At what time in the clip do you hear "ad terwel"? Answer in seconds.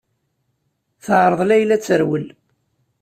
1.75-2.25